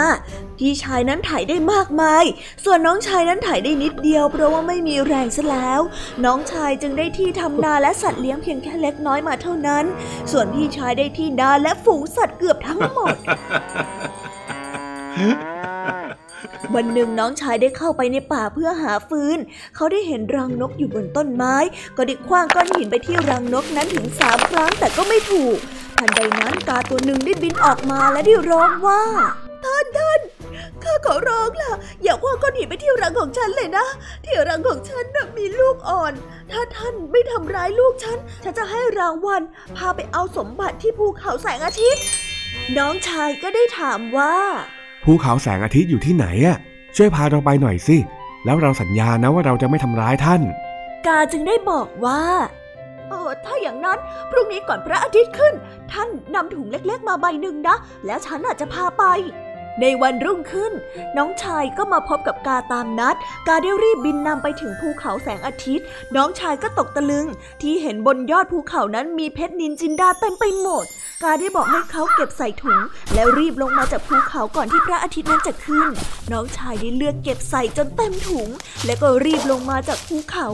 [0.57, 2.23] พี่ชายนั้นไถได้มากมาย
[2.63, 5.81] ส่วนน้องชายนั้นไถได้นิดเดียว เพราะว่าไม่มีแรงซะแล้ว
[6.25, 9.85] น้องชายจึงได้ที่ทำนาและสัตว์เลี้ยงเพียงแค่เล็กน้อยมาเท่านั้น
[10.31, 13.15] ส่วนพี่ชายได้ที่นาและฝูงสัตว์เกือบทั้งหมด
[16.75, 19.37] วันหนึ่งน้องชายได้เข้าไปในป่าเพื่อหาฟืน
[19.75, 21.55] เขาได้เห็นรังนกอยู่บนต้นไม้
[21.97, 25.57] ก็ได้คว้างก้อนหินไปที่รังนกนั้นถึงสามครั้งแต่ก็ไม่ถูก
[25.99, 29.03] ทันใดนั้นกาตัวหนึ่งได้บินออกมาและได้ร้องว่า
[29.65, 30.21] ท่านท่าน
[30.83, 33.85] ข้าขอร้องล่ะ อย่าคว้างก้อนหินไปที่รังของฉันเลยนะ
[34.25, 36.13] ที่รังของฉันน่ะมีลูกอ่อน
[36.51, 39.41] ถ้าท่านไม่ทำร้ายลูกฉัน ฉันจะให้รางวัล
[39.77, 42.03] พาไปเอาสมบัติที่ภูเขาแสงอาทิตย์
[42.77, 44.35] น้องชายก็ได้ถามว่า
[45.05, 46.57] ภูเขาแสงอาทิตย์อยู่ที่ไหนอะ
[46.95, 47.97] ช่วยพาเราไปหน่อยสิ
[48.45, 50.41] แล้วเราสัญญานะว่าเราจะไม่ทำร้ายท่าน
[51.07, 52.21] กาจึงได้บอกว่า
[53.09, 53.99] เออถ้าอย่างนั้น
[54.31, 55.53] พรุ่งนี้ก่อนพระอาทิตย์ขึ้น
[55.91, 59.03] ท่านนำถุงเล็กๆมาใบหนึ่งนะ แล้วฉันอาจจะพาไป
[59.81, 60.73] ในวันรุ่งขึ้น
[61.17, 63.15] น้องชายก็มาพบกับกาตามนัด
[63.47, 67.25] กาได้รีบบินนำไปถึงภูเขาแสงอาทิตย์ น้องชายก็ตกตะลึง
[67.61, 72.79] ที่เห็นบนยอดภูเขานั้นมีเพชรนินจินดาเต็มไปหมดาได้บอกให้เขาเก็บใส่ถุง
[73.13, 75.87] แล้วรีบลงมาจากภูเขาก่อนที่พระอาทิตย์นั้นจะขึ้น
[76.31, 78.47] น้องชายได้เลือกเก็บใส่จนเต็มถุง
[78.85, 80.47] แล้วก็รีบลงมาจากภูเขา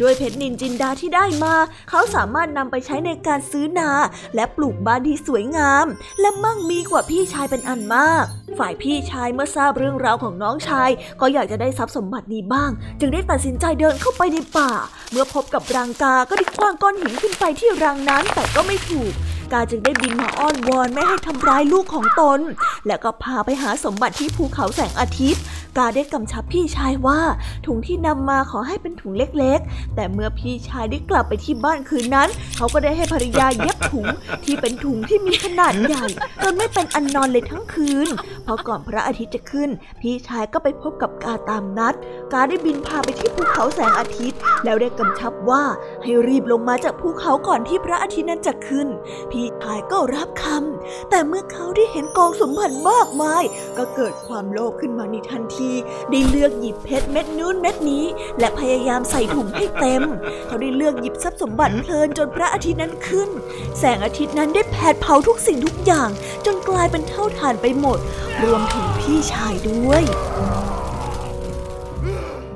[0.00, 1.54] ด้วยเพชรนินจินดาที่ได้มา
[1.90, 3.90] เขาสามารถนำไปใช้ในการซื้อนา
[4.34, 5.86] และปลูกบ้านที่สวยงาม
[6.20, 8.24] และมั่งมีกว่าพี่ชายเป็นอันมาก
[8.58, 14.72] ฝ่ายพี่ชายเมื่อทราบเรื่องราวของน้องชาย ก็อยากจะได้ทรัพย์สมบัตินี้บ้าง จึงได้ตัดสินใจเดินเข้าไปในป่า
[15.10, 19.12] เมื่อพบกับรังกาก็ได้คว้างก้อนหินขึ้นไปที่รังนั้นแต่ก็ไม่ถูก
[19.52, 22.40] กาจึงได้บินมาอ้อนวอนไม่ให้ทำร้ายลูกของตน
[22.86, 25.42] แล้วก็พาไปหาสมบัติที่ภูเขาแสงอาทิตย์
[25.76, 27.20] กาได้กำชับพี่ชายว่า
[27.66, 34.06] ถุงที่นำมาขอให้เป็นถุงเล็กๆ แต่เมื่อพี่ชายได้กลับไปที่บ้านคืนนั้น เขาก็ได้ให้ภรรยาเย็บถุง
[34.44, 36.06] ที่เป็นถุงที่มีขนาดใหญ่
[36.42, 38.08] จนไม่เป็นอันนอนเลยทั้งคืน
[38.46, 41.94] พอก่อนพระอาทิตย์จะขึ้น พี่ชายก็ไปพบกับกาตามนัด
[42.32, 45.62] กาได้บินพาไปที่ภูเขาแสงอาทิตย์ แล้วได้กำชับว่า
[46.02, 48.88] ให้รีบลงมาจากภูเขาก่อนที่พระอาทิตย์นั้นจะขึ้น
[49.30, 53.44] พี่ชายก็รับคำแต่เมื่อเขาได้เห็นกองสมบัติมากมาย
[53.78, 55.65] ก็เกิดความโลภขึ้นมาในทันที
[56.10, 58.04] ได้เลือกหยิบเพชรเม็ดนู้นเม็ดนี้
[58.38, 60.02] และพยายามใส่ถุงให้เต็ม
[60.46, 63.30] เขาได้เลือกหยิบทรัพย์สมบัติเพลินจนพระอาทิตย์นั้นขึ้น
[63.78, 66.10] แสงอาทิตย์นั้นได้แผดเผาทุกสิ่งทุกอย่าง
[66.46, 67.98] จนกลายเป็นเท่าฐานไปหมด
[68.44, 70.02] รวมถึงพี่ชายด้วย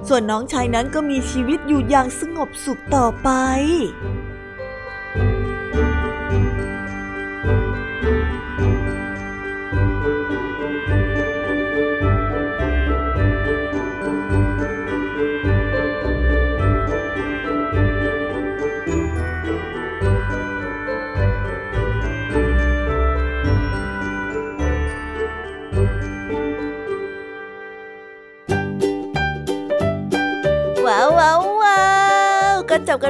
[0.09, 3.31] ส่วนน้องชายนั้นก็มีชีวิตอยู่อย่างสงบสุขต่อไป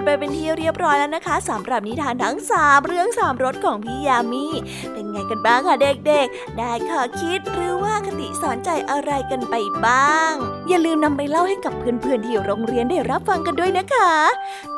[0.00, 4.46] กันไปเป็นที่เรียบร้อยแล้วนะคะสำหรับนิทานทั้งสามเรื่องสามรสของพี่ยามี
[4.92, 10.34] เป็นไงกันบ้างคะเด็กๆ ได้ข้อคิดหรือว่าคติสอนใจอะไรกันไปบ้าง
[10.70, 14.12] อย่าลืมนำไปเล่าให้กับเพื่อนๆที่โรงเรียนได้รับฟังกันด้วยนะคะ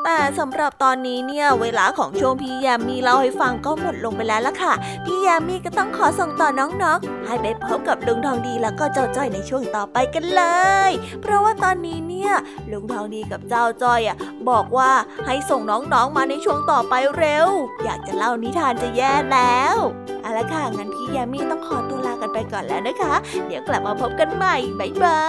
[0.03, 4.73] แต่สำหรับตอนนี้เนี่ยเวลาของช่วงพี่ยามีเล่าให้ฟังก็หมดลงไปแล้วละค่ะ
[5.05, 10.43] พี่ยามีก็ต้องขอส่งต่อน้องๆ ให้ไปพบกับลุงทองดีแล้วก็เจ้าจ้อยในช่วงต่อไปกันเล
[10.89, 12.31] ย เพราะว่าตอนนี้เนี่ย
[12.71, 14.17] ลุงทองดีกับเจ้าจ้อยอะ
[14.49, 14.91] บอกว่า
[15.25, 17.47] ให้ส่งน้องๆมาในช่วงต่อไปเร็ว
[17.83, 19.75] อยากจะเล่านิทานจะแย่แล้ว
[20.21, 23.13] เอาละค่ะงั้นพี่ยามีต้องขอตัวลากันไปก่อนแล้วนะคะ
[23.47, 25.21] เดี๋ยวกลับมาพบกันใหม่ บ๊ายบา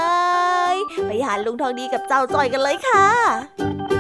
[0.53, 0.54] ย
[1.07, 3.94] ไปหาลุงทองดีกับเจ้าจอยกันเลยค่ะ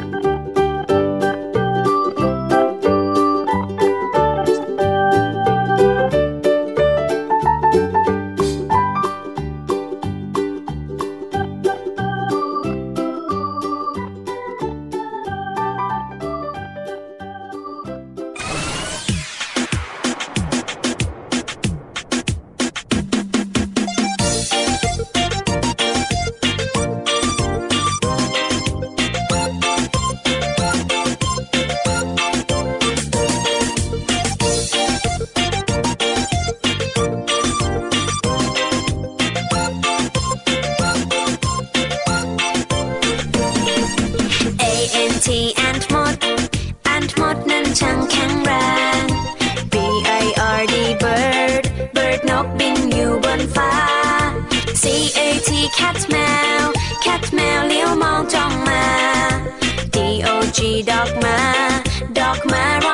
[52.44, 53.72] กบินอยู่บนฟ้า
[54.82, 54.84] C
[55.18, 56.16] A T cat แม
[56.62, 56.64] ว
[57.04, 58.84] cat แมวเลี้ยวมองจ้องมา
[59.94, 60.58] D O G
[60.90, 61.38] dog มา
[62.18, 62.93] dog มา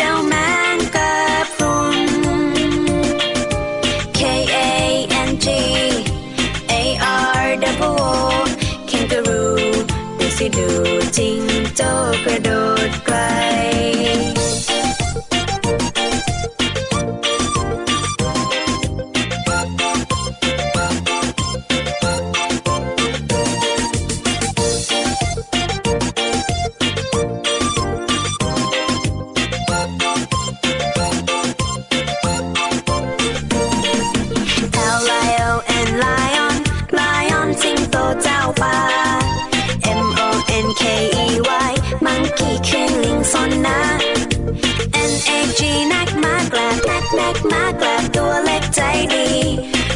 [47.28, 48.80] ็กมากกลับตัวเล็กใจ
[49.14, 49.28] ดี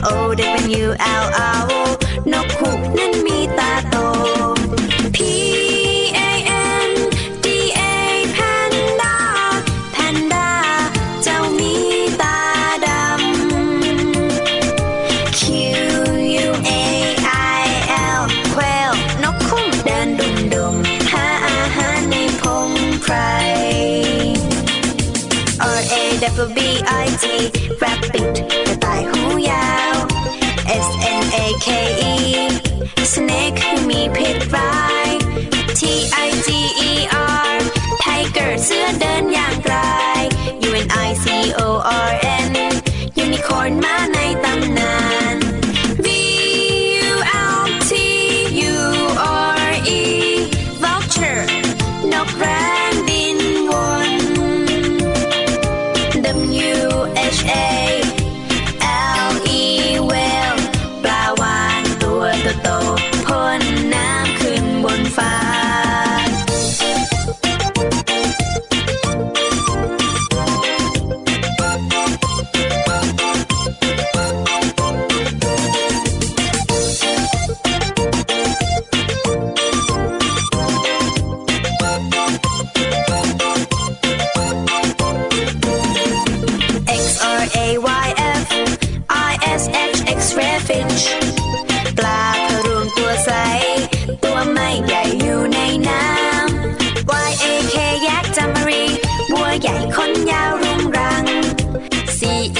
[0.03, 0.89] โอ้เด็กเป็น U
[1.23, 1.25] L
[1.59, 1.62] R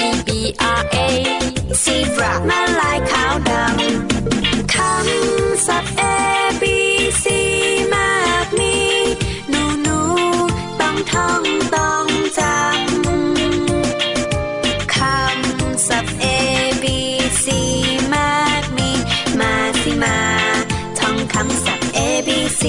[0.07, 0.29] E B
[0.79, 0.97] R A
[1.83, 6.01] zebra มาลายขาวดำคำศัพท์ A
[6.61, 6.63] B
[7.23, 7.25] C
[7.93, 8.11] มา
[8.45, 8.75] กมี
[9.49, 9.99] หนูหนู
[10.81, 11.43] ต้องท่อง
[11.75, 12.05] ต้อง
[12.39, 12.53] จำ
[14.95, 16.25] คำศัพท์ A
[16.83, 16.85] B
[17.43, 17.45] C
[18.13, 18.89] มากมี
[19.39, 20.17] มาสิมา
[20.99, 22.29] ท่องคำศัพท์ A B
[22.61, 22.63] C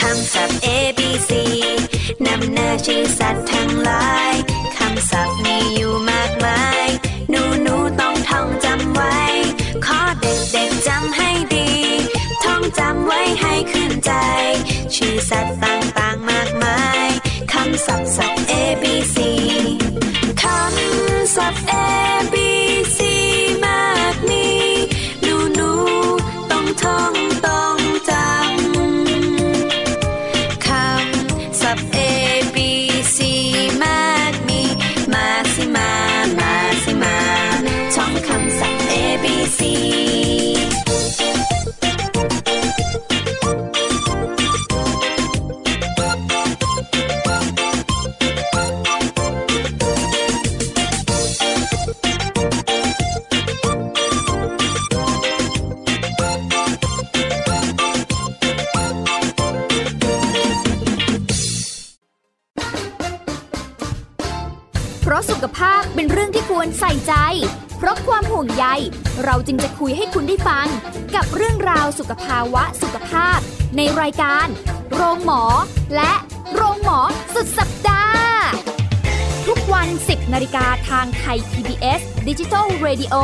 [0.00, 0.66] คำศัพท์ A
[0.98, 1.30] B C
[2.26, 74.46] นำหน้าชื่อสัตว์ทั้งหลายายการ
[74.92, 75.42] โรงหมอ
[75.96, 76.12] และ
[76.54, 76.98] โรงหมอ
[77.34, 78.20] สุดสัปดาห์
[79.46, 83.14] ทุกวัน 10นาฬิกาทางไทย PBS Digital Radio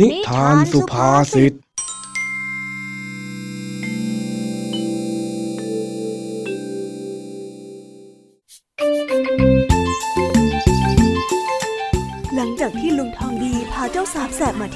[0.00, 1.52] นิทานสุภาษิต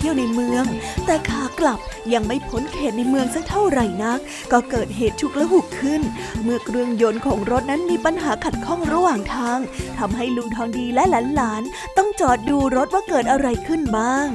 [0.08, 0.64] ที่ยวในเมือง
[1.06, 1.78] แต่ขากลับ
[2.14, 4.20] ยังไม่พ้นเขตในเมืองสักเท่าไหร่นัก
[4.52, 6.02] ก็เกิดเหตุฉุกละหุกขึ้น
[6.42, 9.58] เมื่อเครื่องยนต์ของรถนั้นมีปัญหาขัดข้องระหว่างทาง
[9.98, 11.04] ทำให้ลุงทองดีและ
[11.34, 14.26] หลานๆต้องจอดดูรถว่าเกิดอะไรขึ้นบ้าง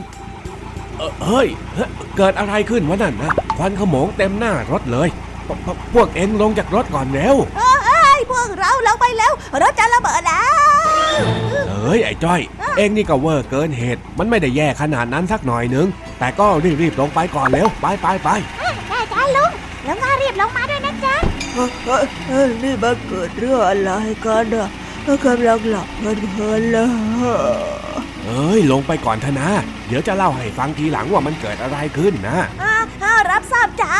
[0.97, 5.09] เอ่อเฮ้ยเฮ้ย เกิดอะไรขึ้นวะนั่นนะควันขโมงเต็มหน้ารถเลย
[5.47, 7.35] พวพพวกเอ็งลงจากรถก่อนเร็ว
[7.85, 10.72] ไอ้พวกเราลงไปแล้ว รถจะระเบิดแล้ว
[11.69, 12.41] เฮ้ยไอ้จ้อย
[12.77, 15.87] เอ็งนี่ก็เวอร์เกินเหตุ มันไม่ได้แย่ขนาดนั้นสักหน่อยนึง
[16.19, 16.47] แต่ก็
[16.81, 18.29] รีบๆลงไปก่อนเร็ว ไปไปไป
[18.89, 19.51] ได้จ้าลุง
[19.85, 21.15] แล้วก็รีบลงมาด้วยนะจ๊ะ
[21.53, 23.91] เฮ้ยเฮ้ยเฮ้ยนี่มันเกิดเรื่องอะไร
[24.25, 24.69] กันอะ
[25.25, 26.87] กำลังหลับเพลินๆเลย
[28.25, 29.49] เอ้ยลงไปก่อนเถอะนะ
[29.87, 33.95] เดี๋ยวจะเล่าให้ฟังทีหลังว่ามันเกิดอะไรขึ้นนะอ่ารับทราบจ้า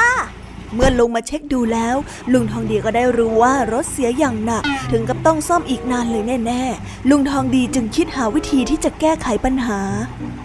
[0.76, 1.96] เมื่อลุงมาเช็คดูแล้ว
[2.34, 9.80] ลุงทองดีก็ได้รู้ว่ารถเสียอย่างหนัก ถึงกับต้องซ่อมอีกนานเลยแน่ๆ ลุงทองดีจึงคิดหาวิธีที่จะแก้ไขปัญหา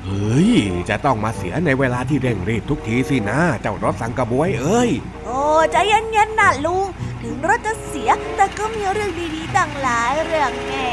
[0.05, 0.51] เฮ้ย
[0.89, 4.91] จะต้องมาเสียในเวลาที่เร่งรีบทุกทีสินะ เจ้ารถสังกะบวยเอ้ย
[5.27, 6.87] โอ้ใจเย็นๆนะลุง
[7.23, 10.89] ถึงรถจะเสียแต่ก็มีเรื่องดีๆตั้งหลายเรื่องแน่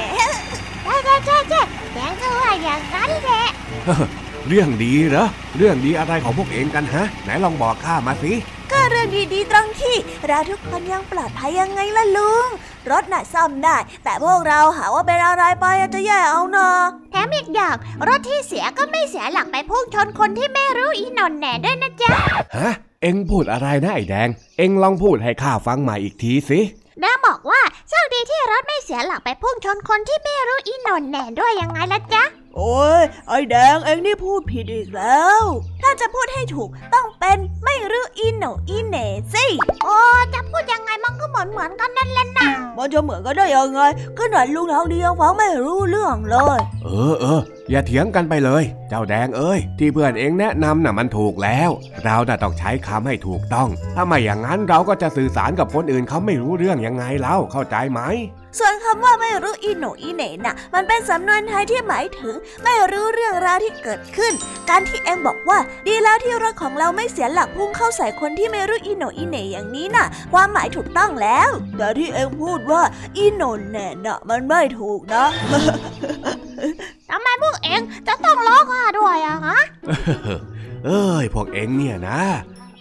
[0.83, 1.61] ใช่ใช่ใช่ใช่
[1.93, 3.45] แดงก็ว่าอย่างนั้นแหละ
[4.47, 5.25] เรื่องดีเหรอ
[5.57, 9.95] เรื่องดีอะไรของพวกเองกันฮะ ไหนลองบอกข้ามาสิก็เรื่องดีๆตรงที่
[10.27, 12.47] เราทุกคนยังปลอดภัยยังไงล่ะลุง
[12.91, 16.69] รถน่ะซ่อมได้ แต่พวกเราหาว่าเป็นอะไรไปอะจะแย่เอานะ
[17.11, 17.75] แถมอีกอย่าง
[18.07, 22.11] รถที่เสียก็ไม่เสียหลักไปพุ่งชนคนที่ไม่รู้อีหนอนแหน่ด้วยนะจ๊ะ
[22.57, 26.59] ฮะเอ็งพูดอะไรนะไอ้แดง เอ็งลองพูดให้ข้าฟังใหม่อีกทีสิ
[27.03, 32.23] นางบอกว่าโชคดีที่รถไม่เสียหลักไปพุ่งชนคนที่ไม่รู้อีหนอนแหน่ด้วยยังไงล่ะจ๊ะ
[32.57, 35.41] โอ้ยไอ้แดงเองนี่พูดผิดอีกแล้ว
[35.81, 39.45] ถ้าจะพูดให้ถูกต้องเป็นไม่รู้อีโหนอีเหน่สิ
[39.83, 39.97] โอ้
[40.33, 43.81] จะพูดยังไงมันก็เหมือนเหมือนกันนั่นแหละนะมันจะเหมือนกันได้ยังไง
[44.17, 51.69] ก็หน่อยลุงทองดียังฟังไม่รู้เรื่องเลย เออเอออย่าเถียงกันไปเลย เจ้าแดงเอ้ย ที่เพื่อนเองแนะนำน่ะมันถูกแล้ว
[52.03, 58.01] เราน่ะต้องใช้คำให้ถูกต้อง ถ้าไม่อย่างนั้นเราก็จะสื่อสารกับคนอื่นเขาไม่รู้เรื่องยังไงเล่าเข้าใจไหม
[58.59, 64.33] ส่วนคำว่าไม่รู้อีโหนอีเหน่น่ะ มันเป็นสำนวนไทยที่หมายถึง ไม่รู้เรื่องราวที่เกิดขึ้น
[64.69, 72.81] การที่เองบอกว่า ดีแล้วที่รถของเราไม่เสียหลักพุ่งเข้าใส่คนที่ไม่รู้อีโหนอีเหน่อย่างนี้น่ะ ความหมายถูกต้องแล้ว แต่ที่เองพูดว่า
[73.17, 75.25] อีโหนแน่น่ะ มันไม่ถูกนะ
[77.09, 79.59] ทำไมพวกเองจะต้องล้อข้าด้วยอะฮะ
[80.85, 82.19] เอ้ยพวกเองเนี่ยนะ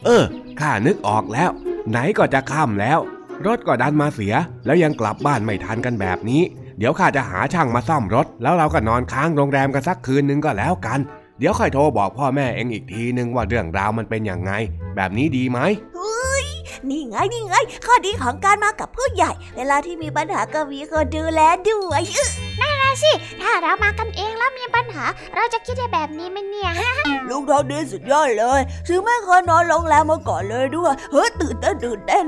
[0.04, 0.24] เออ
[0.60, 1.50] ข้านึกออกแล้ว
[1.90, 3.00] ไหนก็จะค่ำแล้ว
[3.46, 4.34] รถก็ดันมาเสีย
[4.66, 6.42] แล้วยังกลับบ้านไม่ทันกันแบบนี้
[6.78, 11.00] เดี๋ยวข้าจะหาช่างมาซ่อมรถ แล้วเราก็นอนค้างโรงแรมกันสักคืนนึงก็แล้วกัน
[11.38, 14.52] เดี๋ยวค่อยโทรบอกพ่อแม่เองอีกทีนึงว่าเรื่องราวมันเป็นอย่างไง
[14.96, 15.58] แบบนี้ดีไหม
[16.88, 17.54] นี่ไงนี่ไง
[17.86, 22.02] ข้อดีของการมากับผู้ใหญ่ เวลาที่มีปัญหาก็มีคนดูแลด้วย
[23.02, 23.12] สิ
[23.42, 25.04] ถ้าเรามากันเองแล้วมีปัญหา
[25.34, 26.70] เราจะคิดได้แบบนี้ไหมเนี่ย
[27.28, 32.24] ลุงทองดีสุดยอดเลยถึงไม่เคยนอนโรงแรมมาก่อนเลยด้วย เฮ้ยตื่นเต้นตื่นเต้น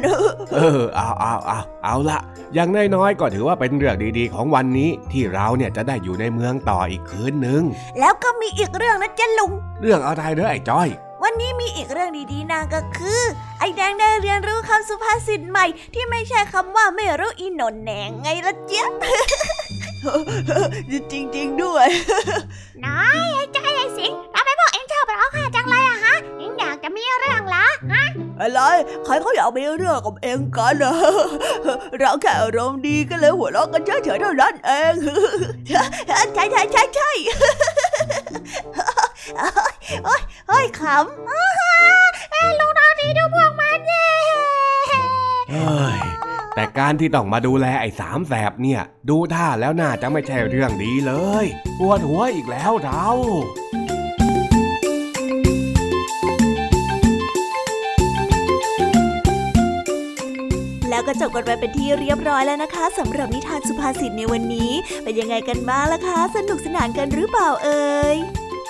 [0.55, 2.21] เออเอาเอาเอาเอาละ
[2.55, 7.63] อย่างน้อยๆก็ถือว่าเป็นเรื่องดีๆ ของวันนี้ที่เราเนี่ยจะได้อยู่ในเมืองต่ออีกคืนนึง
[8.01, 10.89] แล้วก็มีอีกเรื่องนะจ๊ะลุง เรื่องอะไรเด้อไอ้จ้อย
[11.23, 13.23] วันนี้มีอีกเรื่องดีๆนะก็คือ
[13.59, 18.87] ไอ้แดงได้เรียนรู้คำสุภาษิตใหม่ ที่ไม่ใช่คำว่าไม่รู้อีโหนนแหนงไงละเจ๊ย
[21.13, 21.89] จริงๆด้วย
[22.85, 28.05] น้อยไอ้ใจไอ้สิงทำไมพวกเองชอบร้องไห้จังเลยอะฮะเองอยากจะมีเรื่องเหรอฮะ
[28.41, 28.61] อะไร
[29.05, 30.95] ใครเขาอยากมีเรื่องกับเองกันนะ
[31.99, 34.95] เราแค่อารมณ์ดีก็เลยหัวเราะกันเฉยๆเท่านั้นเอง
[35.69, 35.83] ใช่
[36.35, 37.11] ใช่ใช่ใช่
[39.27, 39.49] ใช่
[40.05, 41.29] โอ้ยโอ้ยขำ
[42.31, 44.09] เอ้ยลุงทองดีดูพวกมันเย่
[45.51, 45.99] เฮ้ย
[46.55, 51.13] แต่การที่ต้องมาดูแลไอ้สามแสบเนี่ย ดูท่าแล้วน่าจะไม่ใช่เรื่องดีเล
[51.45, 51.47] ย
[51.79, 53.07] ปวดหัวอีกแล้วเรา
[60.91, 64.71] แล้วก็จบกันไปเป็นที่เรียบร้อยแล้วนะคะสำหรับนิทานสุภาษิตในวันนี้
[65.05, 68.17] เป็นยังไงกันบ้างล่ะคะ สนุกสนานกันหรือเปล่าเอ่ย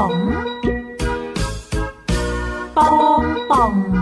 [0.00, 0.16] ป๋อง
[2.76, 2.90] ปอ
[3.20, 3.99] งป่อง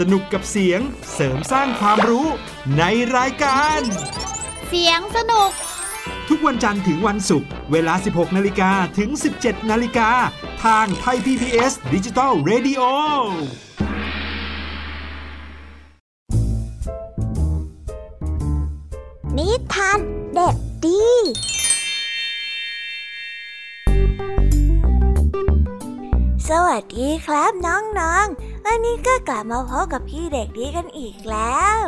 [0.00, 0.80] สนุกกับเสียง
[1.14, 2.26] เสริมสร้างความรู้
[2.78, 2.82] ใน
[3.16, 3.80] รายการ
[4.68, 5.50] เสียงสนุก
[6.28, 10.10] ทุกวันจันทร์ถึงวันศุกร์เวลา 16 นาฬิกาถึง 17 นาฬิกา
[10.64, 12.82] ทางไทย PPS ดิจิตอล Radio
[19.38, 19.98] นิทาน
[20.34, 21.04] เด็กดี
[26.48, 31.78] สวัสดีครับน้องๆ วันนี้ก็กลับมาพบกับพี่เด็กดีกันอีกแล้ว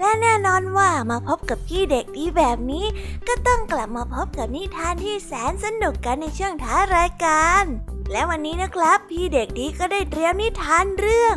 [0.00, 2.86] และแน่นอนว่ามาพบกับพี่เด็กดีแบบนี้
[3.28, 7.64] ก็ต้องกลับมาพบกับนิทานที่แสนสนุกกันในช่วงท้ายรายการ
[8.12, 11.36] และวันนี้นะครับ พี่เด็กดีก็ได้เตรียมนิทานเรื่อง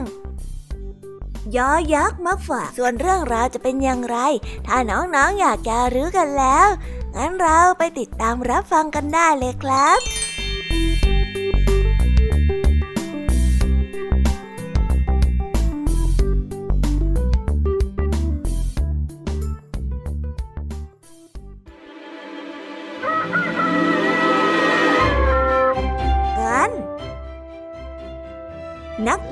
[1.56, 4.18] ยอยักษ์มาฝากส่วนเรื่องราวจะเป็นอย่างไร
[4.68, 6.68] ถ้าน้องๆออยากจะรู้กันแล้ว
[7.16, 10.00] งั้นเราไปติดตามรับฟังกันได้เลยครับ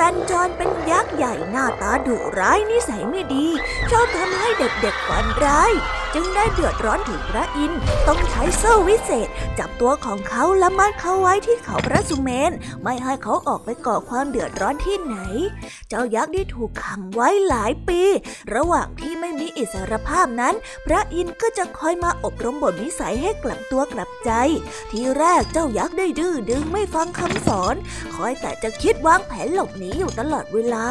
[0.08, 3.48] นักบัญจรเป็นยักษ์ใหญ่หน้าตาดุร้ายนิสัยไม่ดี
[3.92, 5.72] ชอบทำให้เด็กๆฝันร้าย
[6.20, 9.28] จึงได้เดือดร้อนถึงพระอินทร์ต้องใช้โซ่วิเศษ
[9.60, 12.52] จับตัวของเขาและมัดเขาไว้ที่เขาพระสุเมน
[12.84, 15.16] ไม่ให้เขาออกไปก่อความเดือดร้อนที่ไหน
[15.90, 18.02] เจ้ายักษ์ได้ถูกขังไว้หลายปี
[18.56, 20.56] ระหว่างที่ไม่มีอิสรภาพนั้น
[20.86, 24.32] พระอินทร์ก็จะคอยมาอบรมบทนิสัยให้กลับตัวกลับใจ
[24.92, 27.76] ทีแรกเจ้ายักษ์ได้ดื้อดึงไม่ฟังคำสอน
[28.16, 30.86] คอยแต่จะคิดวางแผนหลบหนีอยู่ตลอดเวลา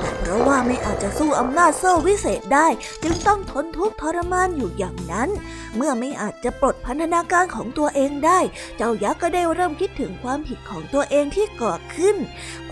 [0.00, 2.66] แต่เพราะว่าไม่อาจจะสู้อำนาจโซ่วิเศษได้
[3.02, 5.28] จึงต้องทนทุกข์ทรมานอยู่อย่างนั้น
[5.76, 8.38] เมื่อไม่อาจจะปลดพันธนาการของตัวเองได้
[8.76, 12.16] เจ้ายักษ์ก็ได้เริ่มคิดถึงความผิดของตัวเองที่ก่อขึ้น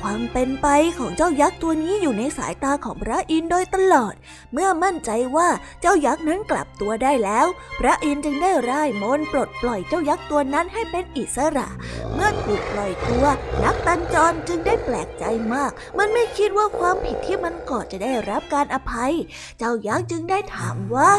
[0.01, 0.67] ความเป็นไป
[0.99, 4.15] ของเจ้ายักษ์ตัวนี้อยู่ในสายตาของพระอินทร์โดยตลอด
[4.53, 5.49] เมื่อมั่นใจว่า
[5.81, 7.47] เจ้ายักษ์นั้นกลับตัวได้แล้ว
[7.81, 11.69] พระอินทร์จึงได้ร่ายมนต์ปลดปล่อยเจ้ายักษ์ตัวนั้นให้เป็นอิสระ
[12.15, 13.27] เมื่อถูกปล่อยตัว
[13.63, 15.25] นักตันจรจึงได้แปลกใจ
[15.55, 19.13] มาก มันไม่คิดว่าความผิดที่มันก่อจะได้รับการอภัย
[19.59, 21.13] เจ้ายักษ์จึงได้ถามว่า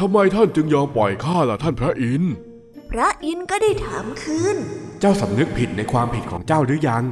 [0.00, 2.32] ทำไมท่านจึงยอมปล่อยข้าล่ะท่านพระอินทร์
[2.90, 4.56] พระอินทร์ก็ได้ถามคืน
[5.00, 7.04] เจ้าสำนึกผิดในความผิดของเจ้าหรือยัง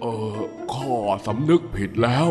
[0.00, 0.38] เออ
[0.74, 0.96] ข้า
[1.26, 2.26] สำนึกผิดแล้ว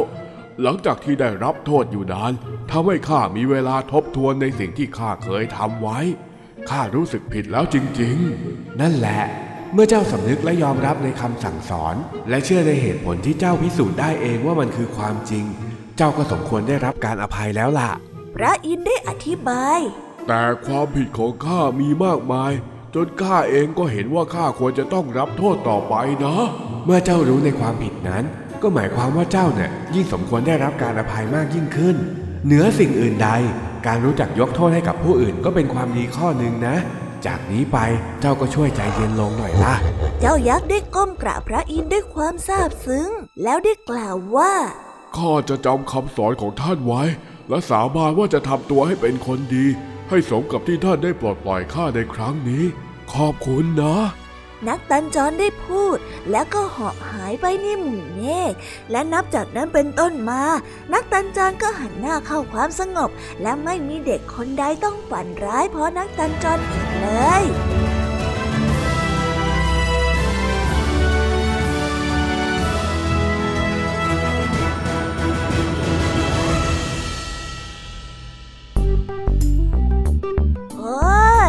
[0.62, 2.34] หลังจากที่ได้รับโทษอยู่นาน
[2.72, 6.00] ทำให้ข้ามีเวลาทบทวนในสิ่งที่ข้าเคยทำไว้
[6.70, 9.22] ข้ารู้สึกผิดแล้วจริงๆ นั่นแหละ
[9.74, 11.96] เมื่อเจ้าสำนึกและยอมรับในคำสั่งสอน
[12.30, 15.46] และเชื่อในเหตุผลที่เจ้าพิสูจน์ได้เองว่ามันคือความจริง
[15.98, 17.92] เจ้าก็สมควรได้รับการอภัยแล้วล่ะ
[18.36, 19.80] พระอินทร์ได้อธิบาย
[20.28, 22.52] แต่ความผิดของข้ามีมากมาย
[22.96, 26.36] จนข้าเองก็เห็นว่าข้าควรจะต้องรับโทษต่อไปนะ
[26.86, 28.24] เมื่อเจ้ารู้ในความผิดนั้น
[28.62, 31.96] ก็หมายความว่าเจ้าเนี่ยยิ่งสมควรได้รับการอภัยมากยิ่งขึ้น
[32.46, 33.30] เหนือสิ่งอื่นใด
[33.88, 36.76] การรู้จักยกโทษให้กับผู้อื่นก็เป็นความดีข้อหนึ่งนะ
[37.26, 37.78] จากนี้ไป
[38.20, 39.76] เจ้าก็ช่วยใจเย็นลงหน่อยล่ะ
[40.20, 43.08] เจ้ายักษ์ได้ก้มกราบพระอินทร์ด้วยความซาบซึ้ง
[43.44, 44.54] แล้วได้กล่าวว่า
[45.18, 47.04] ข้าจะจำคำสอนของท่านไว้
[47.50, 49.66] และสาบานว่าจะทำตัวให้เป็นคนดี
[50.10, 52.64] ให้สมกับที่ท่านได้ปลดปล่อยข้าในครั้งนี้
[53.14, 53.98] ขอบคุณนะ
[54.68, 55.98] นักตันจรได้พูด
[56.32, 58.22] แล้วก็เหาะหายไปในหมู่เม
[58.52, 58.54] ฆ
[58.92, 60.42] และนับจากนั้นเป็นต้นมา
[60.94, 63.10] นักตันจรก็หันหน้าเข้าความสงบ
[63.42, 67.08] และไม่มีเด็กคนใดต้องฝันร้ายเพราะนักตันจรอีกเล
[67.42, 67.44] ย